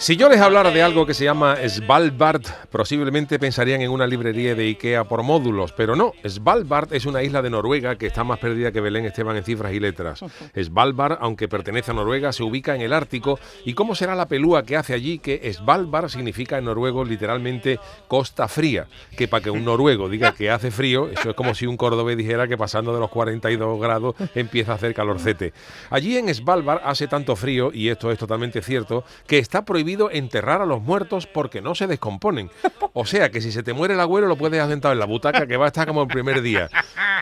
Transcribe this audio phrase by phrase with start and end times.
[0.00, 2.40] Si yo les hablara de algo que se llama Svalbard,
[2.70, 6.14] posiblemente pensarían en una librería de Ikea por módulos, pero no.
[6.26, 9.74] Svalbard es una isla de Noruega que está más perdida que Belén Esteban en cifras
[9.74, 10.24] y letras.
[10.56, 13.38] Svalbard, aunque pertenece a Noruega, se ubica en el Ártico.
[13.66, 15.18] ¿Y cómo será la pelúa que hace allí?
[15.18, 17.78] Que Svalbard significa en noruego literalmente
[18.08, 18.86] costa fría.
[19.18, 22.16] Que para que un noruego diga que hace frío, eso es como si un cordobés
[22.16, 25.52] dijera que pasando de los 42 grados empieza a hacer calorcete.
[25.90, 30.62] Allí en Svalbard hace tanto frío, y esto es totalmente cierto, que está prohibido enterrar
[30.62, 32.50] a los muertos porque no se descomponen.
[32.92, 35.46] O sea que si se te muere el abuelo lo puedes sentado en la butaca
[35.46, 36.68] que va a estar como el primer día.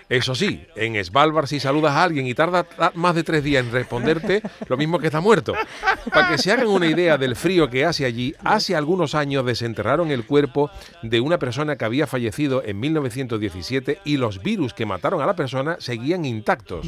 [0.08, 3.72] Eso sí, en Svalbard si saludas a alguien y tarda más de tres días en
[3.72, 5.54] responderte, lo mismo que está muerto.
[6.12, 10.10] Para que se hagan una idea del frío que hace allí, hace algunos años desenterraron
[10.10, 10.70] el cuerpo
[11.02, 15.36] de una persona que había fallecido en 1917 y los virus que mataron a la
[15.36, 16.86] persona seguían intactos.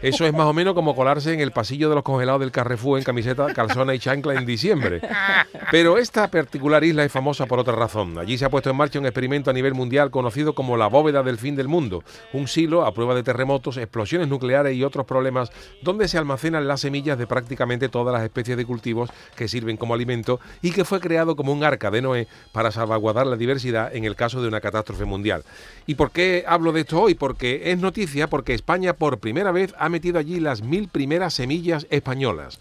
[0.00, 2.98] Eso es más o menos como colarse en el pasillo de los congelados del Carrefour
[2.98, 5.00] en camiseta, calzona y chancla en diciembre.
[5.70, 8.18] Pero esta particular isla es famosa por otra razón.
[8.18, 11.22] Allí se ha puesto en marcha un experimento a nivel mundial conocido como la bóveda
[11.22, 15.50] del fin del mundo, un silo a prueba de terremotos, explosiones nucleares y otros problemas
[15.82, 19.94] donde se almacenan las semillas de prácticamente todas las especies de cultivos que sirven como
[19.94, 24.04] alimento y que fue creado como un arca de Noé para salvaguardar la diversidad en
[24.04, 25.44] el caso de una catástrofe mundial.
[25.86, 27.14] ¿Y por qué hablo de esto hoy?
[27.14, 31.86] Porque es noticia porque España por primera vez ha metido allí las mil primeras semillas
[31.90, 32.58] españolas.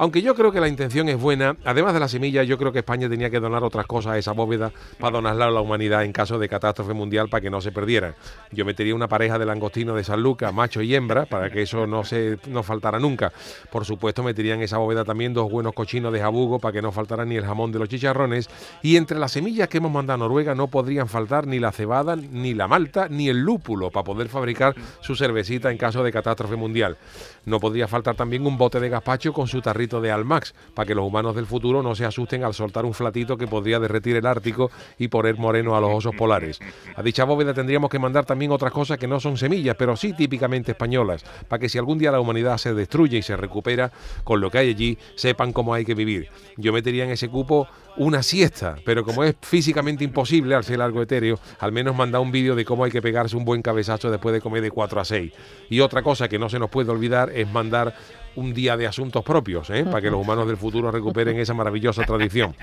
[0.00, 2.78] Aunque yo creo que la intención es buena, además de la semilla, yo creo que
[2.78, 6.12] España tenía que donar otras cosas a esa bóveda para donarla a la humanidad en
[6.12, 8.14] caso de catástrofe mundial para que no se perdiera.
[8.50, 11.86] Yo metería una pareja de langostino de San Lucas, macho y hembra, para que eso
[11.86, 13.30] no se no faltara nunca.
[13.70, 16.92] Por supuesto, metería en esa bóveda también dos buenos cochinos de jabugo para que no
[16.92, 18.48] faltara ni el jamón de los chicharrones.
[18.80, 22.16] Y entre las semillas que hemos mandado a Noruega no podrían faltar ni la cebada,
[22.16, 26.56] ni la malta, ni el lúpulo para poder fabricar su cervecita en caso de catástrofe
[26.56, 26.96] mundial.
[27.44, 29.60] No podría faltar también un bote de gazpacho con su
[29.98, 33.38] de Almax, para que los humanos del futuro no se asusten al soltar un flatito
[33.38, 36.60] que podría derretir el Ártico y poner moreno a los osos polares.
[36.94, 40.12] A dicha bóveda tendríamos que mandar también otras cosas que no son semillas, pero sí
[40.12, 43.90] típicamente españolas, para que si algún día la humanidad se destruye y se recupera,
[44.24, 46.28] con lo que hay allí, sepan cómo hay que vivir.
[46.58, 51.02] Yo metería en ese cupo una siesta, pero como es físicamente imposible al ser algo
[51.02, 54.32] etéreo, al menos manda un vídeo de cómo hay que pegarse un buen cabezazo después
[54.32, 55.32] de comer de 4 a 6.
[55.68, 57.94] Y otra cosa que no se nos puede olvidar es mandar
[58.36, 59.84] un día de asuntos propios, ¿eh?
[59.84, 62.54] para que los humanos del futuro recuperen esa maravillosa tradición.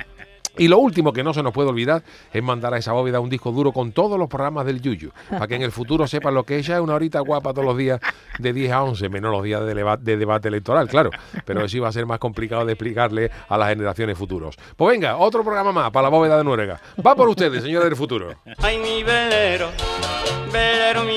[0.58, 3.30] Y lo último que no se nos puede olvidar es mandar a esa bóveda un
[3.30, 6.44] disco duro con todos los programas del Yuyu, para que en el futuro sepan lo
[6.44, 8.00] que ella es una horita guapa todos los días
[8.40, 11.12] de 10 a 11, menos los días de, de debate electoral, claro.
[11.46, 14.56] Pero eso iba a ser más complicado de explicarle a las generaciones futuros.
[14.76, 16.82] Pues venga, otro programa más para la bóveda de Nuerga.
[17.06, 18.34] Va por ustedes, señores del futuro.
[18.58, 19.70] Ay, mi velero,
[20.52, 21.17] velero mío.